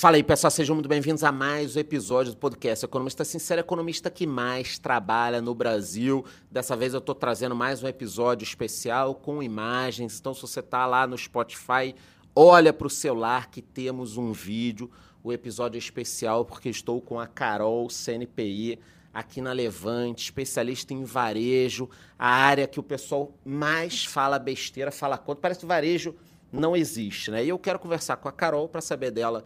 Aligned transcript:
Fala 0.00 0.16
aí, 0.16 0.22
pessoal, 0.22 0.50
sejam 0.50 0.74
muito 0.74 0.88
bem-vindos 0.88 1.22
a 1.22 1.30
mais 1.30 1.76
um 1.76 1.78
episódio 1.78 2.32
do 2.32 2.38
podcast 2.38 2.82
Economista 2.86 3.22
Sincero, 3.22 3.60
economista 3.60 4.08
que 4.08 4.26
mais 4.26 4.78
trabalha 4.78 5.42
no 5.42 5.54
Brasil. 5.54 6.24
Dessa 6.50 6.74
vez 6.74 6.94
eu 6.94 7.00
estou 7.00 7.14
trazendo 7.14 7.54
mais 7.54 7.82
um 7.82 7.86
episódio 7.86 8.42
especial 8.42 9.14
com 9.14 9.42
imagens. 9.42 10.18
Então, 10.18 10.32
se 10.32 10.40
você 10.40 10.60
está 10.60 10.86
lá 10.86 11.06
no 11.06 11.18
Spotify, 11.18 11.94
olha 12.34 12.72
para 12.72 12.86
o 12.86 12.88
celular 12.88 13.50
que 13.50 13.60
temos 13.60 14.16
um 14.16 14.32
vídeo. 14.32 14.90
O 15.22 15.34
episódio 15.34 15.76
é 15.76 15.78
especial 15.78 16.46
porque 16.46 16.70
estou 16.70 17.02
com 17.02 17.20
a 17.20 17.26
Carol 17.26 17.86
CNPI 17.88 18.78
aqui 19.12 19.42
na 19.42 19.52
Levante, 19.52 20.24
especialista 20.24 20.94
em 20.94 21.04
varejo, 21.04 21.90
a 22.18 22.26
área 22.26 22.66
que 22.66 22.80
o 22.80 22.82
pessoal 22.82 23.34
mais 23.44 24.06
fala 24.06 24.38
besteira, 24.38 24.90
fala 24.90 25.18
contra. 25.18 25.42
Parece 25.42 25.60
que 25.60 25.66
varejo 25.66 26.14
não 26.50 26.74
existe, 26.74 27.30
né? 27.30 27.44
E 27.44 27.50
eu 27.50 27.58
quero 27.58 27.78
conversar 27.78 28.16
com 28.16 28.30
a 28.30 28.32
Carol 28.32 28.66
para 28.66 28.80
saber 28.80 29.10
dela 29.10 29.44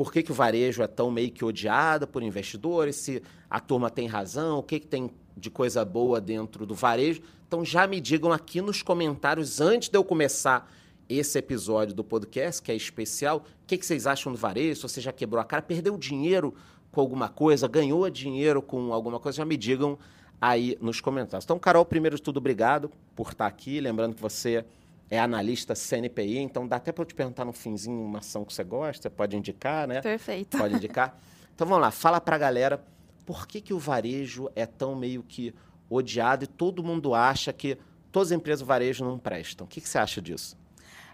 por 0.00 0.10
que, 0.10 0.22
que 0.22 0.32
o 0.32 0.34
varejo 0.34 0.82
é 0.82 0.86
tão 0.86 1.10
meio 1.10 1.30
que 1.30 1.44
odiado 1.44 2.08
por 2.08 2.22
investidores, 2.22 2.96
se 2.96 3.22
a 3.50 3.60
turma 3.60 3.90
tem 3.90 4.06
razão, 4.06 4.60
o 4.60 4.62
que, 4.62 4.80
que 4.80 4.86
tem 4.86 5.10
de 5.36 5.50
coisa 5.50 5.84
boa 5.84 6.18
dentro 6.18 6.64
do 6.64 6.74
varejo. 6.74 7.20
Então 7.46 7.62
já 7.62 7.86
me 7.86 8.00
digam 8.00 8.32
aqui 8.32 8.62
nos 8.62 8.80
comentários, 8.80 9.60
antes 9.60 9.90
de 9.90 9.98
eu 9.98 10.02
começar 10.02 10.72
esse 11.06 11.38
episódio 11.38 11.94
do 11.94 12.02
podcast, 12.02 12.62
que 12.62 12.72
é 12.72 12.74
especial, 12.74 13.44
o 13.62 13.66
que, 13.66 13.76
que 13.76 13.84
vocês 13.84 14.06
acham 14.06 14.32
do 14.32 14.38
varejo? 14.38 14.76
Se 14.76 14.82
você 14.88 15.02
já 15.02 15.12
quebrou 15.12 15.38
a 15.38 15.44
cara, 15.44 15.60
perdeu 15.60 15.98
dinheiro 15.98 16.54
com 16.90 17.02
alguma 17.02 17.28
coisa, 17.28 17.68
ganhou 17.68 18.08
dinheiro 18.08 18.62
com 18.62 18.94
alguma 18.94 19.20
coisa, 19.20 19.36
já 19.36 19.44
me 19.44 19.58
digam 19.58 19.98
aí 20.40 20.78
nos 20.80 20.98
comentários. 21.02 21.44
Então, 21.44 21.58
Carol, 21.58 21.84
primeiro 21.84 22.16
de 22.16 22.22
tudo, 22.22 22.38
obrigado 22.38 22.90
por 23.14 23.32
estar 23.32 23.46
aqui. 23.46 23.78
Lembrando 23.82 24.14
que 24.14 24.22
você 24.22 24.64
é 25.10 25.18
analista 25.18 25.74
CNPI, 25.74 26.38
então 26.38 26.66
dá 26.66 26.76
até 26.76 26.92
para 26.92 27.02
eu 27.02 27.06
te 27.06 27.14
perguntar 27.14 27.44
no 27.44 27.52
finzinho 27.52 28.00
uma 28.00 28.20
ação 28.20 28.44
que 28.44 28.54
você 28.54 28.62
gosta, 28.62 29.02
você 29.02 29.10
pode 29.10 29.36
indicar, 29.36 29.88
né? 29.88 30.00
Perfeito. 30.00 30.56
Pode 30.56 30.74
indicar. 30.76 31.18
Então 31.52 31.66
vamos 31.66 31.82
lá, 31.82 31.90
fala 31.90 32.20
para 32.20 32.36
a 32.36 32.38
galera 32.38 32.82
por 33.26 33.46
que, 33.46 33.60
que 33.60 33.74
o 33.74 33.78
varejo 33.78 34.48
é 34.54 34.64
tão 34.64 34.94
meio 34.94 35.22
que 35.22 35.52
odiado 35.88 36.44
e 36.44 36.46
todo 36.46 36.82
mundo 36.82 37.12
acha 37.12 37.52
que 37.52 37.76
todas 38.12 38.30
as 38.30 38.36
empresas 38.36 38.60
do 38.60 38.66
varejo 38.66 39.04
não 39.04 39.18
prestam. 39.18 39.66
O 39.66 39.68
que, 39.68 39.80
que 39.80 39.88
você 39.88 39.98
acha 39.98 40.22
disso? 40.22 40.56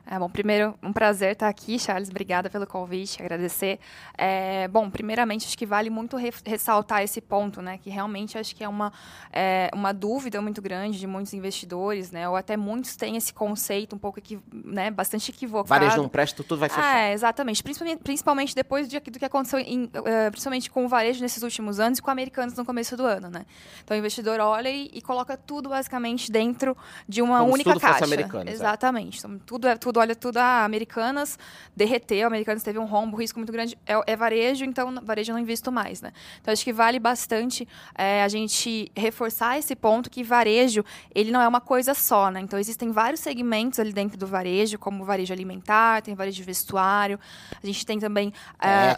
É, 0.08 0.18
bom, 0.20 0.28
primeiro, 0.30 0.78
um 0.80 0.92
prazer 0.92 1.32
estar 1.32 1.48
aqui, 1.48 1.78
Charles. 1.80 2.08
Obrigada 2.08 2.48
pelo 2.48 2.64
convite, 2.64 3.20
agradecer. 3.20 3.80
É, 4.16 4.68
bom, 4.68 4.88
primeiramente, 4.88 5.46
acho 5.46 5.58
que 5.58 5.66
vale 5.66 5.90
muito 5.90 6.16
re 6.16 6.32
ressaltar 6.44 7.02
esse 7.02 7.20
ponto, 7.20 7.60
né? 7.60 7.76
Que 7.78 7.90
realmente 7.90 8.38
acho 8.38 8.54
que 8.54 8.62
é 8.62 8.68
uma, 8.68 8.92
é, 9.32 9.68
uma 9.74 9.92
dúvida 9.92 10.40
muito 10.40 10.62
grande 10.62 10.98
de 11.00 11.06
muitos 11.08 11.32
investidores, 11.34 12.12
né? 12.12 12.28
Ou 12.28 12.36
até 12.36 12.56
muitos 12.56 12.94
têm 12.94 13.16
esse 13.16 13.34
conceito 13.34 13.96
um 13.96 13.98
pouco, 13.98 14.20
né, 14.52 14.92
bastante 14.92 15.30
equivocado. 15.32 15.68
Varejo 15.68 15.96
não 15.96 16.08
presta, 16.08 16.44
tudo 16.44 16.60
vai 16.60 16.68
fechar. 16.68 16.98
É, 16.98 17.12
exatamente. 17.12 17.60
Principalmente, 17.62 18.02
principalmente 18.02 18.54
depois 18.54 18.88
de, 18.88 19.00
do 19.00 19.18
que 19.18 19.24
aconteceu, 19.24 19.58
em, 19.58 19.84
uh, 19.86 20.30
principalmente 20.30 20.70
com 20.70 20.84
o 20.84 20.88
varejo 20.88 21.20
nesses 21.20 21.42
últimos 21.42 21.80
anos 21.80 21.98
e 21.98 22.02
com 22.02 22.12
americanos 22.12 22.54
no 22.54 22.64
começo 22.64 22.96
do 22.96 23.04
ano, 23.04 23.28
né? 23.28 23.44
Então, 23.82 23.96
o 23.96 23.98
investidor 23.98 24.38
olha 24.38 24.68
e, 24.68 24.88
e 24.92 25.02
coloca 25.02 25.36
tudo, 25.36 25.68
basicamente, 25.68 26.30
dentro 26.30 26.77
de 27.08 27.22
uma 27.22 27.40
Como 27.40 27.52
única 27.52 27.70
se 27.70 27.74
tudo 27.74 27.80
caixa. 27.80 27.98
Fosse 27.98 28.14
americano, 28.14 28.48
exatamente. 28.48 29.18
Então, 29.18 29.38
tudo 29.38 29.66
é 29.66 29.77
tudo 29.77 29.95
tudo, 29.97 30.00
olha 30.00 30.14
tudo, 30.14 30.36
a 30.36 30.64
Americanas 30.64 31.39
derreteu, 31.75 32.27
Americanas 32.27 32.62
teve 32.62 32.78
um 32.78 32.84
rombo, 32.84 33.16
um 33.16 33.20
risco 33.20 33.39
muito 33.39 33.52
grande, 33.52 33.78
é, 33.86 34.12
é 34.12 34.16
varejo, 34.16 34.64
então 34.64 34.94
varejo 35.02 35.33
eu 35.33 35.34
não 35.34 35.41
invisto 35.41 35.72
mais, 35.72 36.02
né? 36.02 36.12
Então 36.41 36.52
acho 36.52 36.64
que 36.64 36.72
vale 36.72 36.98
bastante 36.98 37.66
é, 37.94 38.22
a 38.22 38.28
gente 38.28 38.91
reforçar 38.94 39.58
esse 39.58 39.74
ponto 39.74 40.11
que 40.11 40.22
varejo, 40.22 40.84
ele 41.14 41.30
não 41.30 41.41
é 41.41 41.48
uma 41.48 41.61
coisa 41.61 41.94
só, 41.94 42.30
né? 42.30 42.41
Então 42.41 42.58
existem 42.58 42.91
vários 42.91 43.20
segmentos 43.20 43.78
ali 43.78 43.92
dentro 43.92 44.19
do 44.19 44.27
varejo, 44.27 44.78
como 44.78 45.05
varejo 45.05 45.33
alimentar, 45.33 46.02
tem 46.02 46.14
varejo 46.14 46.36
de 46.36 46.44
vestuário, 46.44 47.19
a 47.62 47.67
gente 47.67 47.84
tem 47.86 47.98
também... 47.98 48.33
É, 48.61 48.91
é 48.91 48.97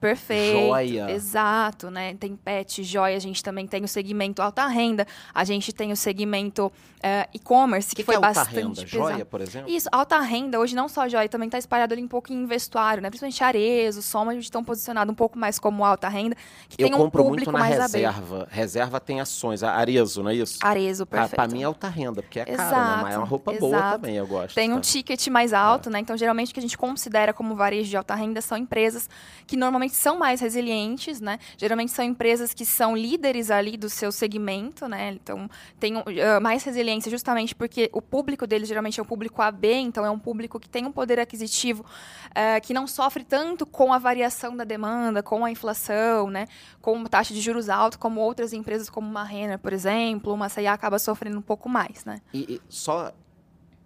Perfeito. 0.00 0.66
Joia. 0.66 1.10
Exato, 1.10 1.90
né? 1.90 2.14
Tem 2.14 2.36
pet, 2.36 2.82
joia, 2.82 3.16
a 3.16 3.20
gente 3.20 3.42
também 3.42 3.66
tem 3.66 3.84
o 3.84 3.88
segmento 3.88 4.42
alta 4.42 4.66
renda, 4.66 5.06
a 5.32 5.44
gente 5.44 5.72
tem 5.72 5.92
o 5.92 5.96
segmento 5.96 6.66
uh, 6.66 7.28
e-commerce, 7.32 7.90
que, 7.90 7.96
que, 7.96 8.02
foi 8.04 8.14
que 8.14 8.18
é 8.18 8.20
bastante 8.20 8.46
alta 8.48 8.60
renda? 8.60 8.74
pesado. 8.74 8.88
Joia, 8.88 9.24
por 9.24 9.40
exemplo? 9.40 9.70
Isso, 9.70 9.88
alta 9.92 10.18
renda, 10.20 10.58
hoje 10.58 10.74
não 10.74 10.88
só 10.88 11.08
joia, 11.08 11.28
também 11.28 11.46
está 11.46 11.58
espalhado 11.58 11.94
ali 11.94 12.02
um 12.02 12.08
pouco 12.08 12.32
em 12.32 12.46
vestuário, 12.46 13.02
né? 13.02 13.10
Principalmente 13.10 13.42
Arezo, 13.44 14.02
Soma, 14.02 14.32
a 14.32 14.34
gente 14.34 14.44
estão 14.44 14.64
posicionado 14.64 15.10
um 15.10 15.14
pouco 15.14 15.38
mais 15.38 15.58
como 15.58 15.84
alta 15.84 16.08
renda, 16.08 16.36
que 16.68 16.82
Eu 16.82 16.88
tem 16.88 16.94
um 16.94 16.98
compro 16.98 17.24
público 17.24 17.50
muito 17.50 17.52
na 17.52 17.58
mais 17.58 17.78
reserva. 17.78 18.18
aberto. 18.18 18.48
Reserva 18.50 19.00
tem 19.00 19.20
ações, 19.20 19.62
a 19.62 19.72
Arezo, 19.72 20.22
não 20.22 20.30
é 20.30 20.34
isso? 20.34 20.58
Arezo, 20.62 21.04
Ah, 21.04 21.06
perfeito. 21.06 21.34
pra 21.34 21.48
mim 21.48 21.62
é 21.62 21.64
alta 21.64 21.88
renda, 21.88 22.22
porque 22.22 22.40
é 22.40 22.44
caro, 22.44 22.76
né? 22.76 23.02
Mas 23.02 23.14
é 23.14 23.18
uma 23.18 23.26
roupa 23.26 23.52
boa 23.52 23.76
exato. 23.76 23.92
também, 24.00 24.16
eu 24.16 24.26
gosto. 24.26 24.54
Tem 24.54 24.72
um 24.72 24.76
tá? 24.76 24.80
ticket 24.82 25.26
mais 25.28 25.52
alto, 25.52 25.90
né? 25.90 25.98
Então, 25.98 26.16
geralmente, 26.16 26.50
o 26.50 26.54
que 26.54 26.60
a 26.60 26.62
gente 26.62 26.76
considera 26.78 27.32
como 27.32 27.54
varejo 27.54 27.88
de 27.88 27.96
alta 27.96 28.14
renda 28.14 28.40
são 28.40 28.56
empresas 28.56 29.08
que 29.46 29.56
normalmente 29.56 29.83
são 29.92 30.18
mais 30.18 30.40
resilientes, 30.40 31.20
né? 31.20 31.38
Geralmente 31.56 31.92
são 31.92 32.04
empresas 32.04 32.54
que 32.54 32.64
são 32.64 32.96
líderes 32.96 33.50
ali 33.50 33.76
do 33.76 33.88
seu 33.88 34.10
segmento, 34.10 34.88
né? 34.88 35.12
Então, 35.12 35.48
tem 35.78 35.96
uh, 35.96 36.04
mais 36.40 36.64
resiliência 36.64 37.10
justamente 37.10 37.54
porque 37.54 37.90
o 37.92 38.00
público 38.00 38.46
deles 38.46 38.68
geralmente 38.68 38.98
é 38.98 39.02
um 39.02 39.06
público 39.06 39.42
AB, 39.42 39.72
então 39.72 40.04
é 40.04 40.10
um 40.10 40.18
público 40.18 40.58
que 40.58 40.68
tem 40.68 40.86
um 40.86 40.92
poder 40.92 41.20
aquisitivo 41.20 41.82
uh, 41.82 42.60
que 42.62 42.72
não 42.72 42.86
sofre 42.86 43.24
tanto 43.24 43.66
com 43.66 43.92
a 43.92 43.98
variação 43.98 44.56
da 44.56 44.64
demanda, 44.64 45.22
com 45.22 45.44
a 45.44 45.50
inflação, 45.50 46.30
né? 46.30 46.46
Com 46.80 47.04
taxa 47.04 47.34
de 47.34 47.40
juros 47.40 47.68
alta, 47.68 47.98
como 47.98 48.20
outras 48.20 48.52
empresas 48.52 48.88
como 48.88 49.08
uma 49.08 49.24
Renner, 49.24 49.58
por 49.58 49.72
exemplo, 49.72 50.32
uma 50.32 50.48
C&A 50.48 50.72
acaba 50.72 50.98
sofrendo 50.98 51.38
um 51.38 51.42
pouco 51.42 51.68
mais, 51.68 52.04
né? 52.04 52.20
E, 52.32 52.54
e 52.54 52.60
só 52.68 53.12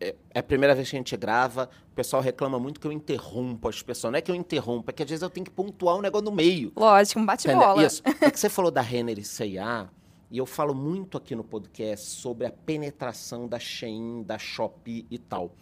é, 0.01 0.15
é 0.31 0.39
a 0.39 0.43
primeira 0.43 0.75
vez 0.75 0.89
que 0.89 0.97
a 0.97 0.99
gente 0.99 1.17
grava, 1.17 1.69
o 1.91 1.95
pessoal 1.95 2.23
reclama 2.23 2.59
muito 2.59 2.81
que 2.81 2.87
eu 2.87 2.93
interrompo 2.93 3.69
as 3.69 3.83
pessoas. 3.83 4.13
Não 4.13 4.19
é 4.19 4.23
que 4.23 4.31
eu 4.31 4.35
interrompo, 4.35 4.91
é 4.91 4.93
que 4.93 5.03
às 5.03 5.09
vezes 5.09 5.23
eu 5.23 5.31
tenho 5.31 5.45
que 5.45 5.51
pontuar 5.51 5.97
um 5.97 6.01
negócio 6.01 6.25
no 6.25 6.33
meio. 6.33 6.73
Lógico, 6.77 7.21
um 7.21 7.27
bate-bola. 7.27 7.85
Isso. 7.85 8.03
É 8.21 8.31
que 8.31 8.39
você 8.39 8.49
falou 8.49 8.71
da 8.71 8.81
Renner 8.81 9.19
e 9.19 9.25
C&A, 9.25 9.89
e 10.31 10.39
eu 10.39 10.47
falo 10.47 10.75
muito 10.75 11.17
aqui 11.17 11.35
no 11.35 11.43
podcast 11.43 12.07
sobre 12.07 12.47
a 12.47 12.51
penetração 12.51 13.49
da 13.49 13.59
Shein, 13.59 14.23
da 14.23 14.39
Shopee 14.39 15.07
e 15.11 15.19
tal. 15.19 15.55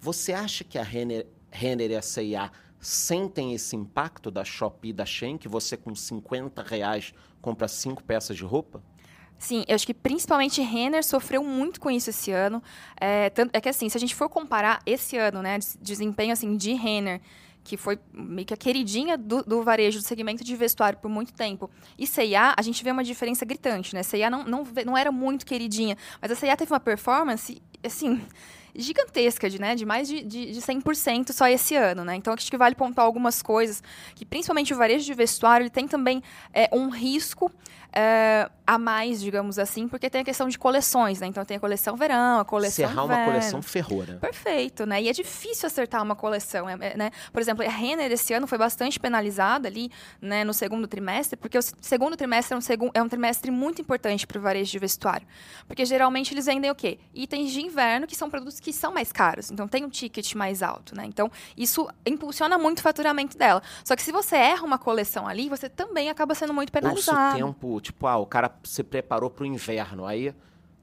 Você 0.00 0.32
acha 0.32 0.64
que 0.64 0.78
a 0.78 0.82
Renner, 0.82 1.26
Renner 1.50 1.90
e 1.90 1.96
a 1.96 2.02
C&A 2.02 2.50
sentem 2.80 3.54
esse 3.54 3.74
impacto 3.76 4.30
da 4.30 4.44
Shopee 4.44 4.90
e 4.90 4.92
da 4.92 5.04
Shein, 5.04 5.38
que 5.38 5.48
você 5.48 5.76
com 5.76 5.94
50 5.94 6.62
reais 6.62 7.14
compra 7.40 7.68
cinco 7.68 8.02
peças 8.02 8.36
de 8.36 8.44
roupa? 8.44 8.82
Sim, 9.38 9.64
eu 9.68 9.74
acho 9.74 9.86
que 9.86 9.92
principalmente 9.92 10.62
Renner 10.62 11.04
sofreu 11.04 11.44
muito 11.44 11.80
com 11.80 11.90
isso 11.90 12.10
esse 12.10 12.30
ano. 12.30 12.62
É, 12.98 13.28
tanto, 13.30 13.50
é 13.54 13.60
que 13.60 13.68
assim, 13.68 13.88
se 13.88 13.96
a 13.96 14.00
gente 14.00 14.14
for 14.14 14.28
comparar 14.28 14.80
esse 14.86 15.16
ano, 15.16 15.42
né, 15.42 15.58
desempenho 15.80 16.32
assim 16.32 16.56
de 16.56 16.72
Renner, 16.72 17.20
que 17.64 17.76
foi 17.76 17.98
meio 18.12 18.46
que 18.46 18.52
a 18.52 18.56
queridinha 18.56 19.16
do, 19.16 19.42
do, 19.42 19.62
varejo, 19.62 19.98
do 19.98 20.04
segmento 20.04 20.44
de 20.44 20.54
vestuário 20.54 20.98
por 20.98 21.08
muito 21.08 21.32
tempo. 21.32 21.70
E 21.98 22.06
C&A, 22.06 22.54
a 22.56 22.62
gente 22.62 22.84
vê 22.84 22.90
uma 22.90 23.02
diferença 23.02 23.44
gritante, 23.44 23.94
né? 23.94 24.02
C&A 24.02 24.28
não, 24.28 24.44
não, 24.44 24.64
não 24.84 24.96
era 24.96 25.10
muito 25.10 25.46
queridinha, 25.46 25.96
mas 26.20 26.30
a 26.30 26.34
C&A 26.34 26.56
teve 26.56 26.70
uma 26.72 26.80
performance, 26.80 27.60
assim, 27.82 28.20
gigantesca, 28.74 29.48
de, 29.48 29.60
né, 29.60 29.74
de 29.74 29.84
mais 29.84 30.08
de, 30.08 30.22
de, 30.22 30.52
de 30.52 30.60
100% 30.60 31.32
só 31.32 31.46
esse 31.48 31.76
ano, 31.76 32.04
né? 32.04 32.16
Então, 32.16 32.32
acho 32.32 32.50
que 32.50 32.56
vale 32.56 32.74
pontuar 32.74 33.06
algumas 33.06 33.42
coisas, 33.42 33.82
que 34.14 34.24
principalmente 34.24 34.72
o 34.74 34.76
varejo 34.76 35.04
de 35.04 35.14
vestuário, 35.14 35.64
ele 35.64 35.70
tem 35.70 35.86
também 35.86 36.22
é, 36.52 36.68
um 36.72 36.88
risco 36.88 37.50
é, 37.96 38.50
a 38.66 38.76
mais, 38.76 39.20
digamos 39.20 39.56
assim, 39.56 39.86
porque 39.86 40.10
tem 40.10 40.22
a 40.22 40.24
questão 40.24 40.48
de 40.48 40.58
coleções, 40.58 41.20
né? 41.20 41.28
Então, 41.28 41.44
tem 41.44 41.56
a 41.56 41.60
coleção 41.60 41.96
verão, 41.96 42.40
a 42.40 42.44
coleção 42.44 42.88
Serrar 42.88 43.04
uma 43.04 43.24
coleção 43.24 43.62
ferrou, 43.62 44.04
né? 44.04 44.18
Perfeito, 44.20 44.84
né? 44.84 45.00
E 45.00 45.08
é 45.08 45.12
difícil 45.12 45.66
acertar 45.68 46.02
uma 46.02 46.16
coleção, 46.16 46.68
é, 46.68 46.96
né? 46.96 47.10
Por 47.32 47.40
exemplo, 47.40 47.64
a 47.64 47.68
Renner 47.68 48.10
esse 48.10 48.34
ano 48.34 48.48
foi 48.48 48.58
bastante 48.58 48.98
penalizada 48.98 49.68
ali, 49.68 49.92
né, 50.20 50.42
no 50.42 50.52
segundo 50.52 50.88
trimestre, 50.88 51.36
porque 51.36 51.56
o 51.56 51.62
segundo 51.80 52.16
trimestre 52.16 52.54
é 52.54 52.56
um, 52.56 52.60
segu 52.60 52.90
é 52.94 53.02
um 53.02 53.08
trimestre 53.08 53.50
muito 53.50 53.80
importante 53.80 54.26
para 54.26 54.38
o 54.38 54.40
varejo 54.40 54.72
de 54.72 54.78
vestuário. 54.78 55.26
Porque 55.68 55.84
geralmente 55.84 56.34
eles 56.34 56.46
vendem 56.46 56.70
o 56.70 56.74
quê? 56.74 56.98
Itens 57.14 57.52
de 57.52 57.60
inverno, 57.60 58.08
que 58.08 58.16
são 58.16 58.28
produtos 58.28 58.58
que 58.64 58.72
são 58.72 58.92
mais 58.92 59.12
caros. 59.12 59.50
Então 59.50 59.68
tem 59.68 59.84
um 59.84 59.90
ticket 59.90 60.34
mais 60.34 60.62
alto, 60.62 60.96
né? 60.96 61.04
Então 61.04 61.30
isso 61.54 61.86
impulsiona 62.06 62.56
muito 62.56 62.78
o 62.78 62.82
faturamento 62.82 63.36
dela. 63.36 63.62
Só 63.84 63.94
que 63.94 64.02
se 64.02 64.10
você 64.10 64.36
erra 64.36 64.64
uma 64.64 64.78
coleção 64.78 65.28
ali, 65.28 65.50
você 65.50 65.68
também 65.68 66.08
acaba 66.08 66.34
sendo 66.34 66.54
muito 66.54 66.72
penalizado. 66.72 67.34
Urso 67.34 67.36
tempo, 67.36 67.80
tipo, 67.80 68.06
ah, 68.06 68.16
o 68.16 68.24
cara 68.24 68.50
se 68.64 68.82
preparou 68.82 69.28
para 69.28 69.42
o 69.42 69.46
inverno, 69.46 70.06
aí 70.06 70.34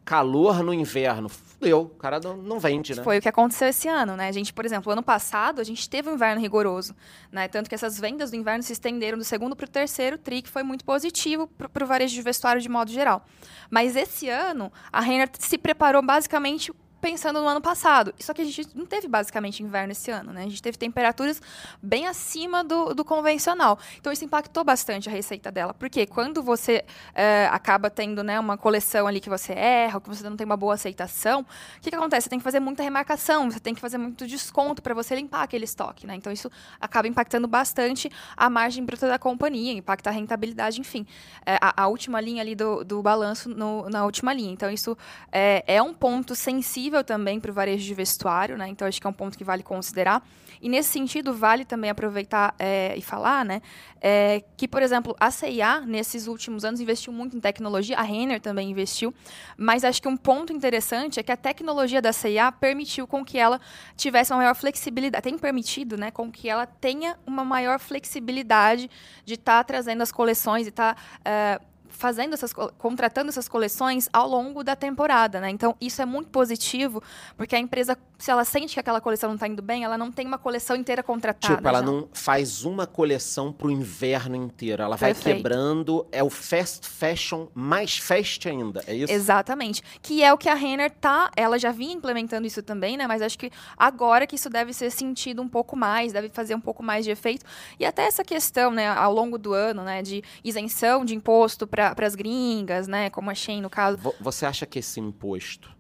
calor 0.03 0.63
no 0.63 0.73
inverno, 0.73 1.29
fudeu, 1.29 1.81
o 1.81 1.89
cara 1.89 2.19
não, 2.19 2.35
não 2.35 2.59
vende, 2.59 2.95
né? 2.95 3.03
Foi 3.03 3.19
o 3.19 3.21
que 3.21 3.29
aconteceu 3.29 3.67
esse 3.67 3.88
ano, 3.88 4.15
né? 4.15 4.27
A 4.27 4.31
gente, 4.31 4.51
por 4.51 4.65
exemplo, 4.65 4.91
ano 4.91 5.03
passado, 5.03 5.61
a 5.61 5.63
gente 5.63 5.88
teve 5.89 6.09
um 6.09 6.13
inverno 6.15 6.41
rigoroso, 6.41 6.95
né? 7.31 7.47
Tanto 7.47 7.69
que 7.69 7.75
essas 7.75 8.00
vendas 8.00 8.31
do 8.31 8.35
inverno 8.35 8.63
se 8.63 8.73
estenderam 8.73 9.17
do 9.17 9.23
segundo 9.23 9.55
para 9.55 9.65
o 9.65 9.69
terceiro 9.69 10.17
tri, 10.17 10.41
que 10.41 10.50
foi 10.50 10.63
muito 10.63 10.83
positivo 10.83 11.47
para 11.47 11.83
o 11.83 11.88
varejo 11.88 12.13
de 12.13 12.21
vestuário 12.21 12.61
de 12.61 12.67
modo 12.67 12.91
geral. 12.91 13.25
Mas 13.69 13.95
esse 13.95 14.27
ano, 14.27 14.71
a 14.91 15.00
Renner 15.00 15.29
se 15.39 15.57
preparou 15.57 16.01
basicamente 16.01 16.73
pensando 17.01 17.42
no 17.42 17.48
ano 17.48 17.59
passado. 17.59 18.13
Só 18.19 18.33
que 18.33 18.42
a 18.42 18.45
gente 18.45 18.68
não 18.75 18.86
teve 18.86 19.07
basicamente 19.07 19.63
inverno 19.63 19.92
esse 19.92 20.12
ano, 20.12 20.31
né? 20.31 20.42
A 20.42 20.50
gente 20.50 20.62
teve 20.62 20.77
temperaturas 20.77 21.42
bem 21.81 22.07
acima 22.07 22.63
do, 22.63 22.94
do 22.94 23.03
convencional. 23.03 23.77
Então 24.00 24.13
isso 24.13 24.24
impactou 24.24 24.63
bastante 24.63 25.09
a 25.09 25.12
receita 25.12 25.51
dela. 25.51 25.74
Porque 25.74 26.06
quando 26.06 26.44
você 26.44 26.86
é, 27.15 27.50
acaba 27.51 27.89
tendo 27.89 28.24
né, 28.24 28.39
uma 28.39 28.57
coleção 28.57 29.07
ali 29.07 29.19
que 29.19 29.30
você 29.30 29.53
erra, 29.53 30.00
que 30.00 30.07
você 30.07 30.30
não 30.30 30.38
tem 30.38 30.45
uma 30.45 30.56
boa 30.56 30.75
aceitação, 30.75 31.42
o 31.42 31.81
que, 31.81 31.89
que 31.89 31.95
acontece? 31.95 32.25
Você 32.25 32.30
tem 32.30 32.39
que 32.39 32.44
fazer 32.44 32.59
muita 32.59 32.83
remarcação, 32.83 33.50
você 33.50 33.59
tem 33.59 33.74
que 33.74 33.81
fazer 33.81 33.98
muito 33.98 34.27
desconto 34.27 34.81
para 34.81 34.94
você 34.94 35.15
limpar 35.15 35.42
aquele 35.42 35.65
estoque, 35.65 36.06
né? 36.06 36.15
Então 36.15 36.31
isso 36.31 36.51
acaba 36.80 37.07
impactando 37.07 37.48
bastante 37.48 38.12
a 38.38 38.50
margem 38.50 38.86
bruta 38.86 39.07
da 39.07 39.18
companhia, 39.18 39.74
impacta 39.74 40.12
a 40.12 40.13
rentabilidade, 40.13 40.80
enfim. 40.80 41.07
É, 41.45 41.57
a, 41.59 41.83
a, 41.83 41.88
última 41.88 42.21
linha 42.21 42.42
ali 42.42 42.53
do, 42.53 42.83
do 42.83 43.01
balanço 43.01 43.50
no, 43.50 43.89
na 43.89 44.06
última 44.06 44.33
linha. 44.33 44.51
Então 44.51 44.69
isso 44.69 44.95
é, 45.31 45.63
é 45.65 45.81
um 45.81 45.94
ponto 45.94 46.36
sensível 46.36 46.90
também 47.03 47.39
para 47.39 47.51
o 47.51 47.53
varejo 47.53 47.83
de 47.85 47.93
vestuário, 47.93 48.57
né? 48.57 48.67
Então 48.67 48.88
acho 48.88 48.99
que 48.99 49.07
é 49.07 49.09
um 49.09 49.13
ponto 49.13 49.38
que 49.38 49.43
vale 49.43 49.63
considerar. 49.63 50.23
E 50.61 50.69
nesse 50.69 50.89
sentido, 50.89 51.33
vale 51.33 51.65
também 51.65 51.89
aproveitar 51.89 52.53
é, 52.59 52.93
e 52.95 53.01
falar, 53.01 53.43
né? 53.43 53.61
É, 53.99 54.43
que, 54.55 54.67
por 54.67 54.83
exemplo, 54.83 55.15
a 55.19 55.31
CIA, 55.31 55.81
nesses 55.81 56.27
últimos 56.27 56.63
anos, 56.63 56.79
investiu 56.79 57.11
muito 57.11 57.35
em 57.35 57.39
tecnologia, 57.39 57.97
a 57.97 58.03
Renner 58.03 58.39
também 58.39 58.69
investiu, 58.69 59.13
mas 59.57 59.83
acho 59.83 60.01
que 60.01 60.07
um 60.07 60.17
ponto 60.17 60.53
interessante 60.53 61.19
é 61.19 61.23
que 61.23 61.31
a 61.31 61.38
tecnologia 61.38 62.01
da 62.01 62.13
CIA 62.13 62.51
permitiu 62.51 63.07
com 63.07 63.25
que 63.25 63.39
ela 63.39 63.59
tivesse 63.95 64.31
uma 64.31 64.38
maior 64.38 64.55
flexibilidade, 64.55 65.23
tem 65.23 65.38
permitido, 65.38 65.97
né, 65.97 66.11
com 66.11 66.31
que 66.31 66.47
ela 66.47 66.65
tenha 66.65 67.17
uma 67.25 67.43
maior 67.43 67.79
flexibilidade 67.79 68.89
de 69.25 69.33
estar 69.33 69.57
tá 69.57 69.63
trazendo 69.63 70.01
as 70.01 70.11
coleções 70.11 70.67
e 70.67 70.69
estar 70.69 70.95
tá, 70.95 71.01
é, 71.25 71.61
fazendo 71.91 72.33
essas 72.33 72.53
contratando 72.77 73.29
essas 73.29 73.47
coleções 73.47 74.09
ao 74.11 74.27
longo 74.27 74.63
da 74.63 74.75
temporada, 74.75 75.39
né? 75.39 75.49
Então 75.49 75.75
isso 75.79 76.01
é 76.01 76.05
muito 76.05 76.29
positivo 76.29 77.03
porque 77.38 77.55
a 77.55 77.59
empresa, 77.59 77.97
se 78.21 78.29
ela 78.29 78.45
sente 78.45 78.75
que 78.75 78.79
aquela 78.79 79.01
coleção 79.01 79.29
não 79.29 79.35
está 79.35 79.47
indo 79.47 79.63
bem, 79.63 79.83
ela 79.83 79.97
não 79.97 80.12
tem 80.12 80.27
uma 80.27 80.38
coleção 80.38 80.75
inteira 80.75 81.01
contratada. 81.01 81.56
Tipo, 81.56 81.68
ela 81.68 81.79
já. 81.79 81.85
não 81.85 82.07
faz 82.13 82.63
uma 82.63 82.85
coleção 82.85 83.51
para 83.51 83.68
o 83.68 83.71
inverno 83.71 84.35
inteiro, 84.35 84.83
ela 84.83 84.95
vai 84.95 85.13
Perfeito. 85.13 85.38
quebrando. 85.38 86.06
É 86.12 86.23
o 86.23 86.29
fast 86.29 86.88
fashion 86.88 87.47
mais 87.53 87.97
fast 87.97 88.47
ainda, 88.47 88.83
é 88.85 88.94
isso? 88.94 89.12
Exatamente. 89.12 89.81
Que 90.03 90.23
é 90.23 90.31
o 90.31 90.38
que 90.38 90.47
a 90.47 90.53
Renner 90.53 90.91
tá, 90.91 91.31
ela 91.35 91.57
já 91.57 91.71
vinha 91.71 91.94
implementando 91.94 92.45
isso 92.45 92.62
também, 92.62 92.95
né? 92.95 93.07
Mas 93.07 93.23
acho 93.23 93.39
que 93.39 93.50
agora 93.75 94.27
que 94.27 94.35
isso 94.35 94.50
deve 94.50 94.71
ser 94.71 94.91
sentido 94.91 95.41
um 95.41 95.50
pouco 95.50 95.75
mais, 95.75 96.13
deve 96.13 96.29
fazer 96.29 96.53
um 96.53 96.62
pouco 96.62 96.83
mais 96.83 97.03
de 97.03 97.09
efeito 97.09 97.44
e 97.79 97.85
até 97.85 98.03
essa 98.03 98.24
questão, 98.24 98.69
né, 98.69 98.88
ao 98.88 99.12
longo 99.12 99.38
do 99.38 99.51
ano, 99.53 99.83
né, 99.83 100.03
de 100.03 100.24
isenção 100.44 101.03
de 101.03 101.15
imposto 101.15 101.65
para 101.65 101.95
para 101.95 102.06
as 102.06 102.15
gringas, 102.15 102.88
né? 102.88 103.09
Como 103.09 103.29
a 103.29 103.35
Shein, 103.35 103.62
no 103.62 103.69
caso. 103.69 103.97
Você 104.19 104.45
acha 104.45 104.65
que 104.65 104.79
esse 104.79 105.00
imposto. 105.00 105.71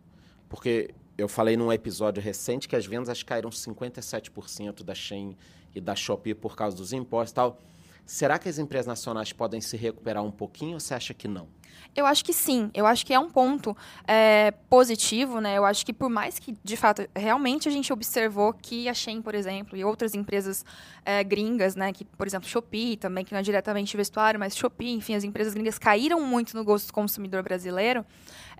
Porque 0.49 0.93
eu 1.21 1.27
falei 1.27 1.55
num 1.55 1.71
episódio 1.71 2.21
recente 2.21 2.67
que 2.67 2.75
as 2.75 2.85
vendas 2.85 3.21
caíram 3.21 3.51
57% 3.51 4.83
da 4.83 4.95
Shein 4.95 5.37
e 5.73 5.79
da 5.79 5.95
Shopee 5.95 6.33
por 6.33 6.55
causa 6.55 6.75
dos 6.75 6.93
impostos 6.93 7.31
e 7.31 7.35
tal. 7.35 7.61
Será 8.05 8.39
que 8.39 8.49
as 8.49 8.57
empresas 8.57 8.87
nacionais 8.87 9.31
podem 9.31 9.61
se 9.61 9.77
recuperar 9.77 10.23
um 10.23 10.31
pouquinho 10.31 10.73
ou 10.73 10.79
você 10.79 10.95
acha 10.95 11.13
que 11.13 11.27
não? 11.27 11.47
Eu 11.95 12.05
acho 12.05 12.23
que 12.23 12.31
sim. 12.31 12.71
Eu 12.73 12.85
acho 12.85 13.05
que 13.05 13.13
é 13.13 13.19
um 13.19 13.29
ponto 13.29 13.75
é, 14.07 14.51
positivo, 14.69 15.41
né? 15.41 15.57
Eu 15.57 15.65
acho 15.65 15.85
que 15.85 15.91
por 15.91 16.09
mais 16.09 16.39
que, 16.39 16.57
de 16.63 16.77
fato, 16.77 17.07
realmente 17.15 17.67
a 17.67 17.71
gente 17.71 17.91
observou 17.91 18.53
que 18.53 18.87
a 18.87 18.93
Shein, 18.93 19.21
por 19.21 19.35
exemplo, 19.35 19.77
e 19.77 19.83
outras 19.83 20.15
empresas 20.15 20.63
é, 21.05 21.23
gringas, 21.23 21.75
né? 21.75 21.91
Que, 21.91 22.05
por 22.05 22.25
exemplo, 22.25 22.47
Shopee 22.47 22.95
também, 22.95 23.25
que 23.25 23.33
não 23.33 23.39
é 23.39 23.43
diretamente 23.43 23.95
vestuário, 23.97 24.39
mas 24.39 24.55
Shopee, 24.55 24.93
enfim, 24.93 25.15
as 25.15 25.23
empresas 25.23 25.53
gringas 25.53 25.77
caíram 25.77 26.21
muito 26.21 26.55
no 26.55 26.63
gosto 26.63 26.87
do 26.87 26.93
consumidor 26.93 27.43
brasileiro. 27.43 28.05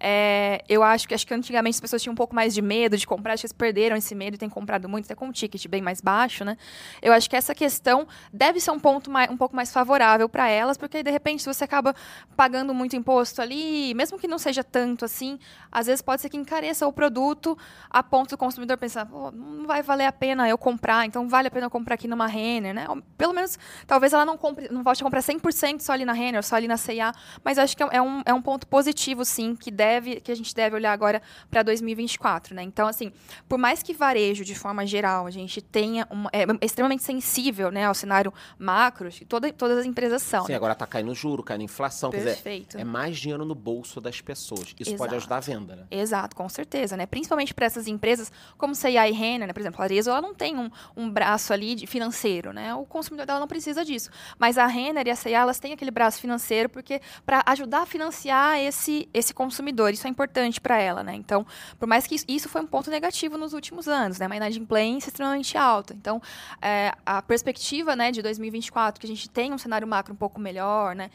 É, 0.04 0.64
eu 0.68 0.82
acho 0.82 1.08
que 1.08 1.14
acho 1.14 1.28
que 1.28 1.34
antigamente 1.34 1.76
as 1.76 1.80
pessoas 1.80 2.02
tinham 2.02 2.14
um 2.14 2.16
pouco 2.16 2.34
mais 2.34 2.56
de 2.56 2.62
medo 2.62 2.98
de 2.98 3.06
comprar, 3.06 3.34
acho 3.34 3.42
que 3.42 3.46
eles 3.46 3.54
perderam 3.54 3.96
esse 3.96 4.16
medo 4.16 4.34
e 4.34 4.38
têm 4.38 4.50
comprado 4.50 4.90
muito, 4.90 5.06
até 5.06 5.14
com 5.14 5.28
um 5.28 5.32
ticket 5.32 5.68
bem 5.68 5.80
mais 5.80 6.02
baixo, 6.02 6.44
né? 6.44 6.58
Eu 7.04 7.14
acho 7.14 7.30
que 7.30 7.36
essa 7.36 7.54
questão 7.54 8.08
deve 8.34 8.60
ser 8.60 8.72
um 8.72 8.80
ponto 8.80 9.12
mais, 9.12 9.30
um 9.30 9.38
pouco 9.38 9.56
mais 9.56 9.72
favorável 9.72 10.28
para 10.28 10.50
elas, 10.50 10.76
porque 10.76 11.04
de 11.04 11.12
repente 11.12 11.46
você 11.46 11.64
acaba 11.64 11.94
pagando 12.36 12.74
muito 12.74 12.96
imposto 13.02 13.42
ali, 13.42 13.94
mesmo 13.94 14.18
que 14.18 14.28
não 14.28 14.38
seja 14.38 14.64
tanto 14.64 15.06
assim, 15.06 15.38
às 15.72 15.88
vezes 15.88 16.02
pode 16.02 16.22
ser 16.22 16.30
que 16.30 16.38
encareça 16.38 16.88
o 16.88 16.94
produto 16.94 17.58
a 17.90 18.02
ponto 18.02 18.30
do 18.30 18.38
consumidor 18.38 18.78
pensar, 18.78 19.06
não 19.06 19.68
vai 19.68 19.82
valer 19.82 20.06
a 20.06 20.12
pena 20.12 20.48
eu 20.48 20.58
comprar, 20.58 21.06
então 21.06 21.28
vale 21.28 21.48
a 21.48 21.52
pena 21.52 21.66
eu 21.66 21.70
comprar 21.70 21.96
aqui 21.96 22.08
numa 22.08 22.28
Renner, 22.28 22.74
né? 22.74 22.88
Pelo 23.18 23.34
menos, 23.34 23.58
talvez 23.86 24.14
ela 24.14 24.26
não 24.26 24.38
compre, 24.38 24.70
não 24.72 24.84
volte 24.84 25.02
a 25.02 25.06
comprar 25.06 25.22
100% 25.22 25.82
só 25.82 25.94
ali 25.94 26.06
na 26.06 26.14
Renner, 26.14 26.44
só 26.44 26.56
ali 26.56 26.68
na 26.68 26.78
C&A, 26.78 27.14
mas 27.44 27.58
acho 27.58 27.76
que 27.76 27.84
é 27.84 28.02
um, 28.02 28.22
é 28.26 28.34
um 28.34 28.42
ponto 28.42 28.68
positivo, 28.68 29.26
sim, 29.26 29.56
que 29.56 29.72
deve 29.72 30.22
que 30.22 30.32
a 30.32 30.36
gente 30.36 30.54
deve 30.54 30.76
olhar 30.76 30.94
agora 30.94 31.22
para 31.50 31.64
2024, 31.64 32.56
né? 32.56 32.64
Então, 32.64 32.88
assim, 32.88 33.12
por 33.50 33.58
mais 33.58 33.84
que 33.84 33.94
varejo, 33.94 34.46
de 34.46 34.56
forma 34.56 34.86
geral, 34.86 35.26
a 35.26 35.32
gente 35.32 35.62
tenha 35.62 36.08
uma, 36.10 36.30
é, 36.32 36.46
extremamente 36.62 37.04
sensível, 37.04 37.72
né, 37.72 37.86
ao 37.86 37.94
cenário 37.94 38.34
macro, 38.58 39.10
toda, 39.28 39.52
todas 39.52 39.80
as 39.80 39.86
empresas 39.86 40.22
são. 40.22 40.46
Sim, 40.46 40.52
né? 40.52 40.58
agora 40.58 40.74
está 40.74 40.86
caindo 40.86 41.14
juro, 41.14 41.44
caindo 41.44 41.64
inflação, 41.64 42.12
Perfeito. 42.12 42.44
quer 42.44 42.78
dizer, 42.78 42.82
é 42.82 42.84
mais 42.92 43.18
dinheiro 43.18 43.46
no 43.46 43.56
bolso 43.56 44.02
das 44.02 44.22
pessoas. 44.22 44.76
Isso 44.80 44.92
Exato. 44.92 44.98
pode 44.98 45.16
ajudar 45.16 45.38
a 45.38 45.40
venda, 45.40 45.76
né? 45.76 45.84
Exato, 45.90 46.36
com 46.36 46.48
certeza, 46.50 46.98
né? 46.98 47.06
Principalmente 47.06 47.54
para 47.54 47.66
essas 47.66 47.88
empresas 47.88 48.32
como 48.58 48.76
C&A 48.76 49.08
e 49.08 49.12
Renner, 49.12 49.48
né? 49.48 49.54
Por 49.54 49.60
exemplo, 49.60 49.82
a 49.82 49.86
Arezzo, 49.86 50.10
ela 50.10 50.22
não 50.22 50.34
tem 50.34 50.58
um, 50.58 50.70
um 50.96 51.10
braço 51.10 51.54
ali 51.54 51.76
de 51.76 51.88
financeiro, 51.88 52.54
né? 52.54 52.74
O 52.76 52.86
consumidor 52.86 53.26
dela 53.26 53.40
não 53.40 53.48
precisa 53.48 53.84
disso. 53.86 54.10
Mas 54.38 54.58
a 54.58 54.68
Renner 54.68 55.08
e 55.08 55.12
a 55.12 55.16
C&A, 55.16 55.40
elas 55.40 55.60
têm 55.60 55.74
aquele 55.74 55.92
braço 55.92 56.20
financeiro 56.20 56.70
porque 56.70 57.02
para 57.26 57.44
ajudar 57.46 57.84
a 57.84 57.86
financiar 57.86 58.60
esse, 58.60 59.08
esse 59.14 59.34
consumidor 59.34 59.94
isso 59.94 60.08
é 60.08 60.10
importante 60.10 60.60
para 60.60 60.78
ela, 60.78 61.04
né? 61.04 61.16
Então, 61.16 61.46
por 61.80 61.88
mais 61.88 62.06
que 62.06 62.16
isso, 62.16 62.26
isso, 62.28 62.50
foi 62.50 62.62
um 62.62 62.68
ponto 62.68 62.90
negativo 62.90 63.38
nos 63.38 63.54
últimos 63.54 63.88
anos, 63.88 64.20
né? 64.20 64.26
Uma 64.26 64.36
inadimplência 64.36 65.10
extremamente 65.10 65.58
alta. 65.58 65.94
Então, 65.94 66.22
é, 66.62 66.94
a 67.06 67.22
perspectiva, 67.22 67.96
né, 67.96 68.12
de 68.12 68.22
2024, 68.22 69.00
que 69.00 69.06
a 69.06 69.10
gente 69.10 69.30
tem 69.30 69.54
um 69.54 69.58
cenário 69.58 69.88
macro 69.88 70.14
um 70.14 70.18
pouco 70.18 70.40
melhor, 70.40 70.96
né? 70.96 71.10